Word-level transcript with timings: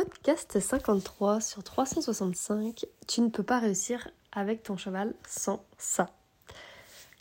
Podcast 0.00 0.60
53 0.60 1.40
sur 1.40 1.64
365, 1.64 2.86
tu 3.08 3.20
ne 3.20 3.30
peux 3.30 3.42
pas 3.42 3.58
réussir 3.58 4.08
avec 4.30 4.62
ton 4.62 4.76
cheval 4.76 5.12
sans 5.26 5.66
ça. 5.76 6.14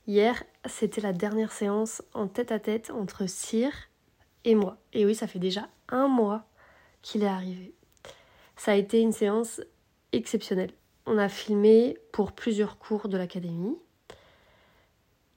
Hier, 0.05 0.43
c'était 0.63 1.01
la 1.01 1.11
dernière 1.11 1.51
séance 1.51 2.03
en 2.13 2.27
tête 2.27 2.51
à 2.51 2.59
tête 2.59 2.91
entre 2.91 3.25
Cyr 3.25 3.71
et 4.43 4.53
moi. 4.53 4.77
Et 4.93 5.07
oui, 5.07 5.15
ça 5.15 5.25
fait 5.25 5.39
déjà 5.39 5.67
un 5.89 6.07
mois 6.07 6.45
qu'il 7.01 7.23
est 7.23 7.27
arrivé. 7.27 7.73
Ça 8.55 8.73
a 8.73 8.75
été 8.75 9.01
une 9.01 9.11
séance 9.11 9.59
exceptionnelle. 10.11 10.73
On 11.07 11.17
a 11.17 11.29
filmé 11.29 11.97
pour 12.11 12.31
plusieurs 12.31 12.77
cours 12.77 13.07
de 13.07 13.17
l'académie. 13.17 13.75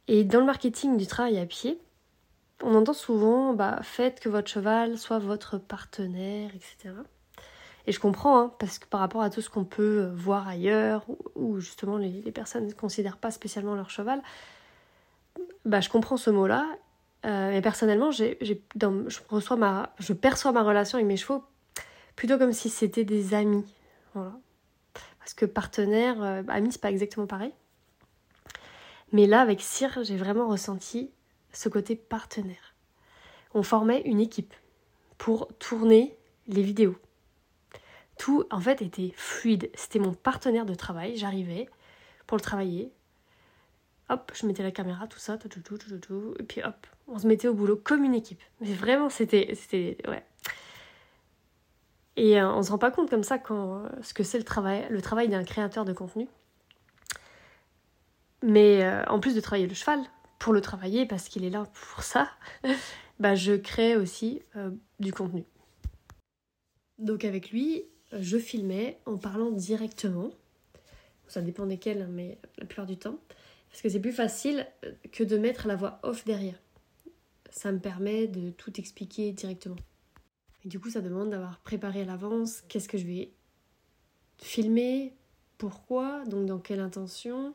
Et 0.08 0.24
dans 0.24 0.40
le 0.40 0.46
marketing 0.46 0.98
du 0.98 1.06
travail 1.06 1.38
à 1.38 1.46
pied, 1.46 1.80
on 2.62 2.74
entend 2.74 2.92
souvent 2.92 3.54
bah, 3.54 3.78
faites 3.82 4.20
que 4.20 4.28
votre 4.28 4.50
cheval 4.50 4.98
soit 4.98 5.18
votre 5.18 5.56
partenaire, 5.56 6.50
etc. 6.54 6.92
Et 7.86 7.92
je 7.92 8.00
comprends, 8.00 8.38
hein, 8.38 8.52
parce 8.58 8.78
que 8.78 8.86
par 8.86 9.00
rapport 9.00 9.22
à 9.22 9.30
tout 9.30 9.40
ce 9.40 9.50
qu'on 9.50 9.64
peut 9.64 10.10
voir 10.14 10.46
ailleurs, 10.46 11.04
où 11.34 11.60
justement 11.60 11.96
les, 11.96 12.32
personnes 12.32 12.66
ne 12.66 12.72
considèrent 12.72 13.16
pas 13.16 13.30
spécialement 13.30 13.74
leur 13.74 13.90
cheval, 13.90 14.22
bah, 15.64 15.80
je 15.80 15.88
comprends 15.88 16.16
ce 16.16 16.30
mot-là. 16.30 16.66
Euh, 17.26 17.50
mais 17.50 17.60
personnellement, 17.60 18.10
j'ai, 18.10 18.38
je, 18.40 18.54
reçois 19.28 19.56
ma, 19.56 19.92
je 19.98 20.12
perçois 20.12 20.52
ma 20.52 20.62
relation 20.62 20.96
avec 20.96 21.06
mes 21.06 21.16
chevaux 21.16 21.44
plutôt 22.16 22.38
comme 22.38 22.52
si 22.52 22.68
c'était 22.68 23.04
des 23.04 23.34
amis. 23.34 23.64
Voilà. 24.14 24.32
Parce 25.18 25.34
que 25.34 25.46
partenaire, 25.46 26.22
euh, 26.22 26.42
ami, 26.48 26.72
c'est 26.72 26.80
pas 26.80 26.90
exactement 26.90 27.26
pareil. 27.26 27.52
Mais 29.12 29.26
là, 29.26 29.40
avec 29.40 29.60
Cyr, 29.60 30.02
j'ai 30.02 30.16
vraiment 30.16 30.48
ressenti 30.48 31.10
ce 31.52 31.68
côté 31.68 31.96
partenaire. 31.96 32.74
On 33.54 33.62
formait 33.62 34.02
une 34.02 34.20
équipe 34.20 34.54
pour 35.18 35.48
tourner 35.58 36.16
les 36.46 36.62
vidéos. 36.62 36.96
Tout, 38.20 38.44
en 38.50 38.60
fait, 38.60 38.82
était 38.82 39.14
fluide. 39.16 39.70
C'était 39.72 39.98
mon 39.98 40.12
partenaire 40.12 40.66
de 40.66 40.74
travail. 40.74 41.16
J'arrivais 41.16 41.70
pour 42.26 42.36
le 42.36 42.42
travailler. 42.42 42.92
Hop, 44.10 44.30
je 44.34 44.46
mettais 44.46 44.62
la 44.62 44.70
caméra, 44.70 45.06
tout 45.06 45.18
ça, 45.18 45.38
tout, 45.38 45.48
tout, 45.48 45.78
tout, 45.78 46.34
et 46.38 46.42
puis 46.42 46.62
hop, 46.62 46.86
on 47.08 47.18
se 47.18 47.26
mettait 47.26 47.48
au 47.48 47.54
boulot 47.54 47.80
comme 47.82 48.04
une 48.04 48.14
équipe. 48.14 48.42
Mais 48.60 48.74
vraiment, 48.74 49.08
c'était, 49.08 49.54
c'était, 49.54 49.96
ouais. 50.06 50.22
Et 52.16 52.38
euh, 52.38 52.52
on 52.52 52.62
se 52.62 52.70
rend 52.70 52.76
pas 52.76 52.90
compte 52.90 53.08
comme 53.08 53.22
ça 53.22 53.38
quand 53.38 53.84
euh, 53.84 53.88
ce 54.02 54.12
que 54.12 54.22
c'est 54.22 54.38
le 54.38 54.44
travail, 54.44 55.28
d'un 55.30 55.42
créateur 55.42 55.86
de 55.86 55.94
contenu. 55.94 56.28
Mais 58.42 58.84
euh, 58.84 59.02
en 59.06 59.18
plus 59.18 59.34
de 59.34 59.40
travailler 59.40 59.66
le 59.66 59.74
cheval, 59.74 60.00
pour 60.38 60.52
le 60.52 60.60
travailler 60.60 61.06
parce 61.06 61.30
qu'il 61.30 61.42
est 61.42 61.50
là 61.50 61.64
pour 61.72 62.02
ça, 62.02 62.28
bah 63.18 63.34
je 63.34 63.54
crée 63.54 63.96
aussi 63.96 64.42
du 64.98 65.10
contenu. 65.10 65.46
Donc 66.98 67.24
avec 67.24 67.50
lui, 67.50 67.86
je 68.18 68.38
filmais 68.38 68.98
en 69.06 69.16
parlant 69.18 69.50
directement. 69.50 70.30
Ça 71.28 71.40
dépend 71.42 71.66
desquels, 71.66 72.02
hein, 72.02 72.08
mais 72.10 72.38
la 72.58 72.66
plupart 72.66 72.86
du 72.86 72.96
temps. 72.96 73.18
Parce 73.70 73.82
que 73.82 73.88
c'est 73.88 74.00
plus 74.00 74.12
facile 74.12 74.66
euh, 74.84 74.92
que 75.12 75.22
de 75.22 75.38
mettre 75.38 75.68
la 75.68 75.76
voix 75.76 76.00
off 76.02 76.24
derrière. 76.24 76.60
Ça 77.50 77.72
me 77.72 77.78
permet 77.78 78.26
de 78.26 78.50
tout 78.50 78.78
expliquer 78.78 79.32
directement. 79.32 79.76
Et 80.64 80.68
du 80.68 80.78
coup, 80.78 80.90
ça 80.90 81.00
demande 81.00 81.30
d'avoir 81.30 81.60
préparé 81.60 82.02
à 82.02 82.04
l'avance 82.04 82.62
qu'est-ce 82.68 82.88
que 82.88 82.98
je 82.98 83.06
vais 83.06 83.32
filmer, 84.38 85.14
pourquoi, 85.58 86.24
donc 86.24 86.46
dans 86.46 86.58
quelle 86.58 86.80
intention, 86.80 87.54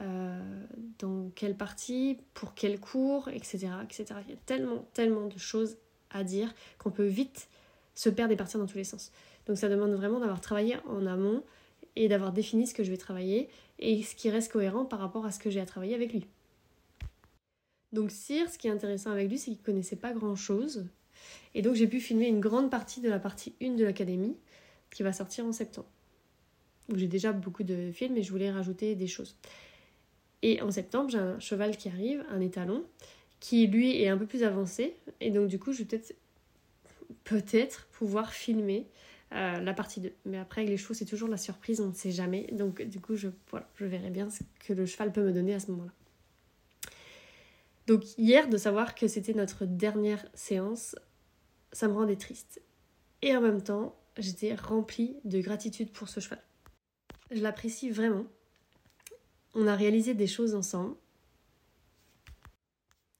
euh, 0.00 0.64
dans 0.98 1.30
quelle 1.34 1.56
partie, 1.56 2.18
pour 2.34 2.54
quel 2.54 2.80
cours, 2.80 3.28
etc., 3.28 3.68
etc. 3.84 4.06
Il 4.26 4.30
y 4.30 4.34
a 4.34 4.40
tellement, 4.46 4.86
tellement 4.94 5.26
de 5.26 5.38
choses 5.38 5.76
à 6.10 6.24
dire 6.24 6.54
qu'on 6.78 6.90
peut 6.90 7.06
vite 7.06 7.48
se 7.94 8.08
perdre 8.08 8.32
et 8.32 8.36
partir 8.36 8.58
dans 8.58 8.66
tous 8.66 8.78
les 8.78 8.84
sens. 8.84 9.12
Donc 9.46 9.58
ça 9.58 9.68
demande 9.68 9.92
vraiment 9.92 10.20
d'avoir 10.20 10.40
travaillé 10.40 10.76
en 10.86 11.06
amont 11.06 11.42
et 11.96 12.08
d'avoir 12.08 12.32
défini 12.32 12.66
ce 12.66 12.74
que 12.74 12.84
je 12.84 12.90
vais 12.90 12.96
travailler 12.96 13.48
et 13.78 14.02
ce 14.02 14.14
qui 14.14 14.30
reste 14.30 14.52
cohérent 14.52 14.84
par 14.84 14.98
rapport 14.98 15.26
à 15.26 15.30
ce 15.30 15.38
que 15.38 15.50
j'ai 15.50 15.60
à 15.60 15.66
travailler 15.66 15.94
avec 15.94 16.12
lui. 16.12 16.26
Donc 17.92 18.10
Cyr, 18.10 18.48
ce 18.48 18.56
qui 18.56 18.68
est 18.68 18.70
intéressant 18.70 19.10
avec 19.10 19.28
lui, 19.28 19.38
c'est 19.38 19.50
qu'il 19.50 19.60
connaissait 19.60 19.96
pas 19.96 20.12
grand-chose. 20.12 20.86
Et 21.54 21.62
donc 21.62 21.74
j'ai 21.74 21.86
pu 21.86 22.00
filmer 22.00 22.26
une 22.26 22.40
grande 22.40 22.70
partie 22.70 23.00
de 23.00 23.08
la 23.08 23.18
partie 23.18 23.54
1 23.60 23.74
de 23.74 23.84
l'académie 23.84 24.36
qui 24.90 25.02
va 25.02 25.12
sortir 25.12 25.44
en 25.44 25.52
septembre. 25.52 25.88
Où 26.90 26.96
j'ai 26.96 27.06
déjà 27.06 27.32
beaucoup 27.32 27.62
de 27.62 27.92
films 27.92 28.16
et 28.16 28.22
je 28.22 28.30
voulais 28.30 28.50
rajouter 28.50 28.94
des 28.94 29.06
choses. 29.06 29.36
Et 30.42 30.60
en 30.60 30.70
septembre, 30.70 31.10
j'ai 31.10 31.18
un 31.18 31.38
cheval 31.38 31.76
qui 31.76 31.88
arrive, 31.88 32.24
un 32.30 32.40
étalon, 32.40 32.84
qui 33.38 33.66
lui 33.66 34.02
est 34.02 34.08
un 34.08 34.16
peu 34.16 34.26
plus 34.26 34.42
avancé. 34.42 34.96
Et 35.20 35.30
donc 35.30 35.48
du 35.48 35.58
coup, 35.58 35.72
je 35.72 35.78
vais 35.78 35.84
peut-être 35.84 36.14
peut-être 37.24 37.86
pouvoir 37.92 38.32
filmer 38.32 38.86
euh, 39.34 39.60
la 39.60 39.74
partie 39.74 40.00
2. 40.00 40.12
Mais 40.26 40.38
après, 40.38 40.62
avec 40.62 40.70
les 40.70 40.76
chevaux, 40.76 40.94
c'est 40.94 41.04
toujours 41.04 41.28
la 41.28 41.36
surprise, 41.36 41.80
on 41.80 41.88
ne 41.88 41.94
sait 41.94 42.10
jamais. 42.10 42.46
Donc 42.52 42.82
du 42.82 43.00
coup, 43.00 43.16
je, 43.16 43.28
voilà, 43.50 43.68
je 43.76 43.86
verrai 43.86 44.10
bien 44.10 44.30
ce 44.30 44.42
que 44.66 44.72
le 44.72 44.86
cheval 44.86 45.12
peut 45.12 45.22
me 45.22 45.32
donner 45.32 45.54
à 45.54 45.60
ce 45.60 45.70
moment-là. 45.70 45.92
Donc 47.86 48.18
hier, 48.18 48.48
de 48.48 48.56
savoir 48.56 48.94
que 48.94 49.08
c'était 49.08 49.34
notre 49.34 49.64
dernière 49.64 50.24
séance, 50.34 50.96
ça 51.72 51.88
me 51.88 51.94
rendait 51.94 52.16
triste. 52.16 52.62
Et 53.22 53.36
en 53.36 53.40
même 53.40 53.62
temps, 53.62 53.96
j'étais 54.18 54.54
remplie 54.54 55.16
de 55.24 55.40
gratitude 55.40 55.90
pour 55.92 56.08
ce 56.08 56.20
cheval. 56.20 56.42
Je 57.30 57.40
l'apprécie 57.40 57.90
vraiment. 57.90 58.26
On 59.54 59.66
a 59.66 59.74
réalisé 59.74 60.14
des 60.14 60.26
choses 60.26 60.54
ensemble. 60.54 60.94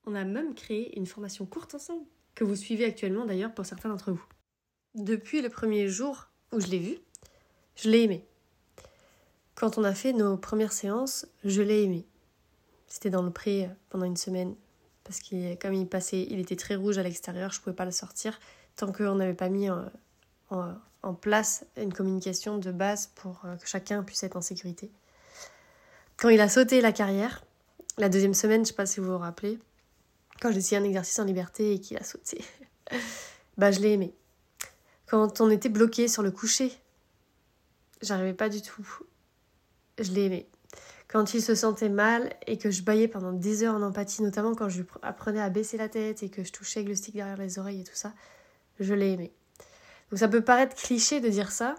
On 0.05 0.15
a 0.15 0.25
même 0.25 0.55
créé 0.55 0.99
une 0.99 1.07
formation 1.07 1.47
courte 1.47 1.75
ensemble, 1.75 2.05
que 2.35 2.45
vous 2.45 2.57
suivez 2.57 2.85
actuellement 2.85 3.25
d'ailleurs 3.25 3.55
pour 3.55 3.65
certains 3.65 3.89
d'entre 3.89 4.13
vous. 4.13 4.25
Depuis 4.95 5.41
le 5.41 5.49
premier 5.49 5.89
jour 5.89 6.29
où 6.53 6.61
je 6.61 6.67
l'ai 6.67 6.79
vu, 6.79 6.99
je 7.77 7.89
l'ai 7.89 8.03
aimé. 8.03 8.27
Quand 9.55 9.79
on 9.79 9.85
a 9.85 9.95
fait 9.95 10.13
nos 10.13 10.37
premières 10.37 10.75
séances, 10.75 11.27
je 11.45 11.63
l'ai 11.63 11.83
aimé. 11.85 12.07
C'était 12.89 13.09
dans 13.09 13.23
le 13.23 13.31
pré 13.31 13.71
pendant 13.89 14.05
une 14.05 14.19
semaine, 14.19 14.55
parce 15.05 15.21
que 15.21 15.55
comme 15.55 15.73
il 15.73 15.89
passait, 15.89 16.27
il 16.29 16.39
était 16.41 16.57
très 16.57 16.75
rouge 16.75 16.99
à 16.99 17.03
l'extérieur, 17.03 17.53
je 17.53 17.61
pouvais 17.63 17.75
pas 17.75 17.87
le 17.87 17.91
sortir 17.91 18.39
tant 18.77 18.93
qu'on 18.93 19.15
n'avait 19.15 19.33
pas 19.33 19.49
mis 19.49 19.71
en, 19.71 19.91
en, 20.51 21.15
place 21.15 21.65
une 21.79 21.93
communication 21.93 22.59
de 22.59 22.71
base 22.71 23.07
pour 23.15 23.43
euh, 23.47 23.57
que 23.57 23.67
chacun 23.67 24.03
puisse 24.03 24.23
être 24.23 24.37
en 24.37 24.43
sécurité. 24.43 24.91
Quand 26.19 26.29
il 26.29 26.41
a 26.41 26.49
sauté 26.51 26.83
la 26.83 26.93
carrière, 26.93 27.45
la 27.97 28.11
deuxième 28.11 28.35
semaine, 28.35 28.65
je 28.65 28.69
sais 28.69 28.77
pas 28.77 28.87
si 28.87 29.01
vous 29.01 29.07
vous 29.07 29.19
rappelez, 29.19 29.59
quand 30.41 30.53
j'ai 30.53 30.59
essayé 30.59 30.81
un 30.81 30.85
exercice 30.85 31.19
en 31.19 31.25
liberté 31.25 31.73
et 31.73 31.81
qu'il 31.81 31.97
a 31.97 32.05
sauté, 32.05 32.45
bah 33.57 33.71
je 33.71 33.81
l'ai 33.81 33.93
aimé. 33.93 34.15
Quand 35.13 35.43
on 35.43 35.51
était 35.51 35.69
bloqué 35.69 36.09
sur 36.09 36.23
le 36.23 36.31
coucher, 36.31 36.73
j'arrivais 38.01 38.33
pas 38.33 38.49
du 38.49 38.63
tout. 38.63 38.87
Je 39.99 40.11
l'ai 40.11 40.25
aimé. 40.25 40.49
Quand 41.07 41.35
il 41.35 41.43
se 41.43 41.55
sentait 41.55 41.91
mal 41.91 42.35
et 42.47 42.57
que 42.57 42.71
je 42.71 42.83
baillais 42.83 43.09
pendant 43.09 43.33
des 43.33 43.63
heures 43.63 43.75
en 43.75 43.83
empathie, 43.83 44.23
notamment 44.23 44.55
quand 44.55 44.71
je 44.71 44.81
lui 44.81 44.89
apprenais 45.03 45.43
à 45.43 45.51
baisser 45.51 45.77
la 45.77 45.91
tête 45.91 46.23
et 46.23 46.31
que 46.31 46.43
je 46.43 46.51
touchais 46.51 46.81
avec 46.81 46.89
le 46.89 46.95
stick 46.95 47.15
derrière 47.15 47.37
les 47.37 47.59
oreilles 47.59 47.83
et 47.83 47.85
tout 47.85 47.95
ça, 47.95 48.15
je 48.81 48.95
l'ai 48.95 49.13
aimé. 49.13 49.35
Donc 50.09 50.19
ça 50.19 50.29
peut 50.29 50.41
paraître 50.41 50.75
cliché 50.75 51.21
de 51.21 51.29
dire 51.29 51.53
ça, 51.53 51.75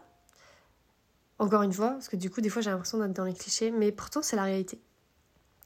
encore 1.40 1.64
une 1.64 1.74
fois, 1.74 1.90
parce 1.94 2.10
que 2.10 2.16
du 2.16 2.30
coup, 2.30 2.40
des 2.40 2.50
fois, 2.50 2.62
j'ai 2.62 2.70
l'impression 2.70 3.00
d'être 3.00 3.14
dans 3.14 3.26
les 3.26 3.34
clichés, 3.34 3.72
mais 3.72 3.92
pourtant, 3.92 4.22
c'est 4.22 4.36
la 4.36 4.44
réalité. 4.44 4.80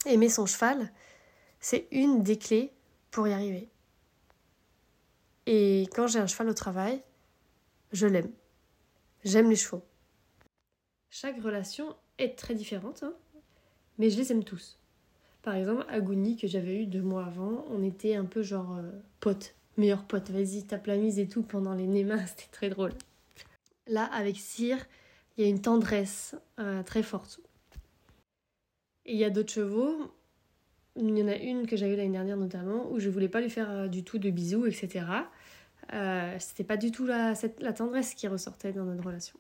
Aimer 0.06 0.30
son 0.30 0.46
cheval, 0.46 0.90
c'est 1.60 1.90
une 1.92 2.24
des 2.24 2.38
clés 2.38 2.72
pour 3.12 3.28
y 3.28 3.34
arriver. 3.34 3.68
Et 5.48 5.90
quand 5.94 6.08
j'ai 6.08 6.20
un 6.20 6.28
cheval 6.28 6.48
au 6.48 6.54
travail, 6.54 7.04
je 7.92 8.08
l'aime. 8.08 8.32
J'aime 9.24 9.50
les 9.50 9.56
chevaux. 9.56 9.84
Chaque 11.10 11.42
relation 11.42 11.96
est 12.18 12.38
très 12.38 12.54
différente, 12.54 13.04
hein, 13.04 13.14
mais 13.98 14.10
je 14.10 14.18
les 14.18 14.32
aime 14.32 14.44
tous. 14.44 14.78
Par 15.42 15.56
exemple, 15.56 15.86
Aguni, 15.88 16.36
que 16.36 16.48
j'avais 16.48 16.82
eu 16.82 16.86
deux 16.86 17.02
mois 17.02 17.26
avant, 17.26 17.66
on 17.70 17.84
était 17.84 18.16
un 18.16 18.26
peu 18.26 18.44
genre 18.44 18.76
euh, 18.76 18.92
potes, 19.20 19.56
meilleurs 19.78 20.04
potes. 20.04 20.30
Vas-y, 20.30 20.64
tape 20.66 20.88
la 20.88 20.98
mise 20.98 21.20
et 21.20 21.28
tout 21.28 21.44
pendant 21.44 21.74
les 21.74 21.88
Némas, 21.88 22.26
c'était 22.28 22.52
très 22.52 22.70
drôle. 22.70 22.92
Là, 23.88 24.04
avec 24.04 24.38
Cyr, 24.38 24.78
il 25.38 25.44
y 25.44 25.48
a 25.48 25.50
une 25.50 25.62
tendresse 25.62 26.36
euh, 26.60 26.84
très 26.84 27.04
forte. 27.04 27.40
Il 29.06 29.16
y 29.16 29.24
a 29.24 29.30
d'autres 29.30 29.54
chevaux, 29.54 30.12
il 30.98 31.18
y 31.18 31.24
en 31.24 31.28
a 31.28 31.36
une 31.36 31.66
que 31.68 31.78
j'avais 31.78 31.96
l'année 31.96 32.12
dernière 32.12 32.38
notamment, 32.38 32.92
où 32.92 33.00
je 33.00 33.10
voulais 33.10 33.30
pas 33.30 33.40
lui 33.40 33.50
faire 33.50 33.72
euh, 33.72 33.88
du 33.88 34.04
tout 34.04 34.18
de 34.18 34.30
bisous, 34.30 34.66
etc. 34.66 35.06
Euh, 36.28 36.38
C'était 36.40 36.64
pas 36.64 36.78
du 36.78 36.92
tout 36.92 37.06
la, 37.06 37.34
la 37.60 37.74
tendresse 37.74 38.14
qui 38.14 38.28
ressortait 38.28 38.74
dans 38.74 38.86
notre 38.86 39.06
relation. 39.06 39.40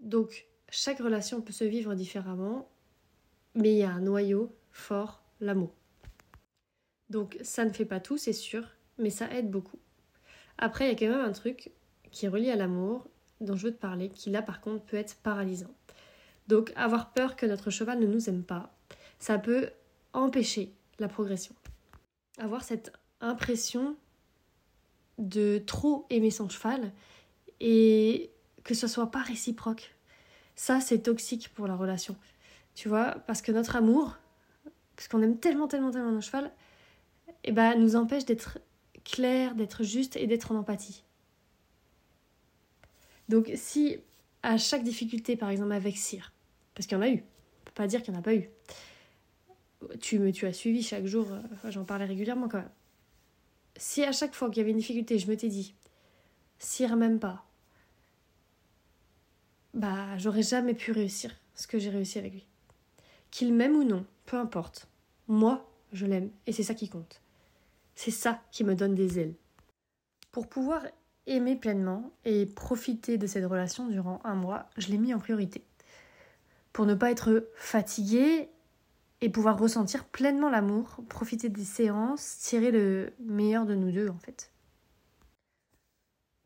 Donc, 0.00 0.46
chaque 0.70 0.98
relation 0.98 1.40
peut 1.40 1.52
se 1.52 1.64
vivre 1.64 1.94
différemment, 1.94 2.68
mais 3.54 3.72
il 3.72 3.78
y 3.78 3.82
a 3.84 3.90
un 3.90 4.00
noyau 4.00 4.54
fort, 4.70 5.22
l'amour. 5.40 5.74
Donc, 7.10 7.38
ça 7.42 7.64
ne 7.64 7.70
fait 7.70 7.84
pas 7.84 8.00
tout, 8.00 8.16
c'est 8.16 8.32
sûr, 8.32 8.68
mais 8.98 9.10
ça 9.10 9.32
aide 9.32 9.50
beaucoup. 9.50 9.78
Après, 10.58 10.86
il 10.86 10.88
y 10.88 10.92
a 10.92 10.98
quand 10.98 11.16
même 11.16 11.26
un 11.26 11.32
truc 11.32 11.72
qui 12.10 12.26
est 12.26 12.28
relié 12.28 12.50
à 12.50 12.56
l'amour, 12.56 13.08
dont 13.40 13.56
je 13.56 13.66
veux 13.66 13.74
te 13.74 13.80
parler, 13.80 14.08
qui 14.08 14.30
là 14.30 14.42
par 14.42 14.60
contre 14.60 14.84
peut 14.84 14.96
être 14.96 15.16
paralysant. 15.16 15.74
Donc 16.46 16.72
avoir 16.76 17.12
peur 17.12 17.36
que 17.36 17.46
notre 17.46 17.70
cheval 17.70 17.98
ne 17.98 18.06
nous 18.06 18.28
aime 18.28 18.44
pas, 18.44 18.74
ça 19.18 19.38
peut 19.38 19.70
empêcher 20.12 20.72
la 20.98 21.08
progression. 21.08 21.54
Avoir 22.38 22.62
cette 22.62 22.92
impression 23.20 23.96
de 25.18 25.58
trop 25.58 26.06
aimer 26.10 26.30
son 26.30 26.48
cheval 26.48 26.92
et 27.60 28.30
que 28.64 28.74
ce 28.74 28.86
soit 28.86 29.10
pas 29.10 29.22
réciproque. 29.22 29.94
Ça, 30.56 30.80
c'est 30.80 31.00
toxique 31.00 31.50
pour 31.54 31.66
la 31.66 31.76
relation. 31.76 32.16
Tu 32.74 32.88
vois, 32.88 33.16
parce 33.26 33.42
que 33.42 33.52
notre 33.52 33.76
amour, 33.76 34.16
parce 34.96 35.08
qu'on 35.08 35.22
aime 35.22 35.38
tellement, 35.38 35.68
tellement, 35.68 35.90
tellement 35.90 36.12
nos 36.12 36.20
cheval, 36.20 36.52
eh 37.44 37.52
ben, 37.52 37.78
nous 37.78 37.96
empêche 37.96 38.24
d'être 38.24 38.58
clair, 39.04 39.54
d'être 39.54 39.82
juste 39.84 40.16
et 40.16 40.26
d'être 40.26 40.52
en 40.52 40.56
empathie. 40.56 41.04
Donc 43.28 43.50
si 43.54 43.98
à 44.42 44.58
chaque 44.58 44.82
difficulté, 44.82 45.36
par 45.36 45.50
exemple 45.50 45.72
avec 45.72 45.96
Cyr, 45.96 46.32
parce 46.74 46.86
qu'il 46.86 46.96
y 46.96 47.00
en 47.00 47.02
a 47.02 47.08
eu, 47.08 47.22
on 47.22 47.64
peut 47.64 47.72
pas 47.74 47.86
dire 47.86 48.02
qu'il 48.02 48.12
n'y 48.12 48.18
en 48.18 48.20
a 48.20 48.24
pas 48.24 48.34
eu, 48.34 48.50
tu, 50.00 50.18
me, 50.18 50.32
tu 50.32 50.46
as 50.46 50.52
suivi 50.52 50.82
chaque 50.82 51.06
jour, 51.06 51.26
euh, 51.30 51.70
j'en 51.70 51.84
parlais 51.84 52.04
régulièrement 52.04 52.48
quand 52.48 52.58
même. 52.58 52.70
Si 53.76 54.04
à 54.04 54.12
chaque 54.12 54.34
fois 54.34 54.48
qu'il 54.48 54.58
y 54.58 54.60
avait 54.60 54.70
une 54.70 54.78
difficulté, 54.78 55.18
je 55.18 55.28
me 55.28 55.36
t'ai 55.36 55.48
dit, 55.48 55.74
Cyr 56.58 56.96
m'aime 56.96 57.18
pas, 57.18 57.44
bah 59.74 60.16
j'aurais 60.18 60.42
jamais 60.42 60.74
pu 60.74 60.92
réussir 60.92 61.34
ce 61.54 61.66
que 61.66 61.78
j'ai 61.78 61.90
réussi 61.90 62.18
avec 62.18 62.32
lui. 62.32 62.46
Qu'il 63.30 63.52
m'aime 63.52 63.74
ou 63.74 63.84
non, 63.84 64.06
peu 64.26 64.36
importe. 64.36 64.88
Moi, 65.26 65.68
je 65.92 66.06
l'aime 66.06 66.30
et 66.46 66.52
c'est 66.52 66.62
ça 66.62 66.74
qui 66.74 66.88
compte. 66.88 67.20
C'est 67.94 68.10
ça 68.10 68.40
qui 68.50 68.64
me 68.64 68.74
donne 68.74 68.94
des 68.94 69.18
ailes. 69.18 69.34
Pour 70.30 70.48
pouvoir 70.48 70.86
aimer 71.26 71.56
pleinement 71.56 72.12
et 72.24 72.46
profiter 72.46 73.18
de 73.18 73.26
cette 73.26 73.46
relation 73.46 73.88
durant 73.88 74.20
un 74.24 74.34
mois, 74.34 74.68
je 74.76 74.88
l'ai 74.88 74.98
mis 74.98 75.14
en 75.14 75.18
priorité. 75.18 75.64
Pour 76.72 76.86
ne 76.86 76.94
pas 76.94 77.10
être 77.10 77.48
fatiguée 77.56 78.48
et 79.20 79.30
pouvoir 79.30 79.58
ressentir 79.58 80.04
pleinement 80.04 80.50
l'amour, 80.50 80.96
profiter 81.08 81.48
des 81.48 81.64
séances, 81.64 82.38
tirer 82.38 82.70
le 82.70 83.12
meilleur 83.20 83.66
de 83.66 83.74
nous 83.74 83.90
deux 83.90 84.08
en 84.08 84.18
fait. 84.18 84.50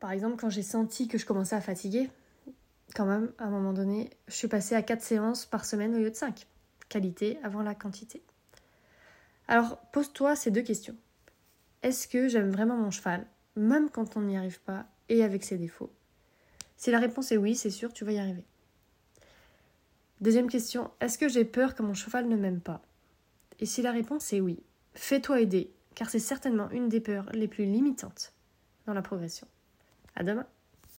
Par 0.01 0.13
exemple, 0.13 0.37
quand 0.37 0.51
j'ai 0.51 0.63
senti 0.63 1.09
que 1.09 1.19
je 1.19 1.27
commençais 1.27 1.57
à 1.57 1.61
fatiguer, 1.61 2.09
quand 2.95 3.07
même, 3.07 3.33
à 3.39 3.45
un 3.47 3.51
moment 3.51 3.73
donné, 3.73 4.11
je 4.29 4.35
suis 4.35 4.49
passée 4.49 4.75
à 4.75 4.83
4 4.83 5.03
séances 5.03 5.45
par 5.45 5.65
semaine 5.65 5.95
au 5.95 5.99
lieu 5.99 6.11
de 6.11 6.17
5. 6.17 6.47
Qualité 6.89 7.39
avant 7.43 7.63
la 7.63 7.75
quantité. 7.75 8.23
Alors, 9.49 9.79
pose-toi 9.93 10.37
ces 10.37 10.51
deux 10.51 10.63
questions. 10.63 10.97
Est-ce 11.83 12.09
que 12.09 12.29
j'aime 12.29 12.51
vraiment 12.51 12.77
mon 12.77 12.91
cheval, 12.91 13.27
même 13.57 13.91
quand 13.91 14.17
on 14.17 14.23
n'y 14.23 14.37
arrive 14.37 14.61
pas 14.61 14.87
et 15.09 15.25
avec 15.25 15.45
ses 15.45 15.59
défauts? 15.59 15.93
Si 16.77 16.91
la 16.91 16.99
réponse 16.99 17.33
est 17.33 17.37
oui, 17.37 17.57
c'est 17.57 17.71
sûr, 17.71 17.93
tu 17.93 18.05
vas 18.05 18.13
y 18.13 18.19
arriver. 18.19 18.45
Deuxième 20.21 20.51
question, 20.51 20.91
est-ce 21.01 21.17
que 21.17 21.29
j'ai 21.29 21.45
peur 21.45 21.77
que 21.77 21.83
mon 21.83 21.95
cheval 21.95 22.27
ne 22.29 22.35
m'aime 22.35 22.61
pas? 22.61 22.83
Et 23.61 23.67
si 23.67 23.83
la 23.83 23.93
réponse 23.93 24.33
est 24.33 24.41
oui, 24.41 24.59
fais-toi 24.95 25.41
aider, 25.41 25.71
car 25.95 26.11
c'est 26.11 26.19
certainement 26.19 26.69
une 26.71 26.89
des 26.89 27.01
peurs 27.01 27.31
les 27.33 27.47
plus 27.47 27.65
limitantes 27.65 28.33
dans 28.87 28.95
la 28.95 29.03
progression. 29.03 29.47
À 30.17 30.25
demain 30.25 30.47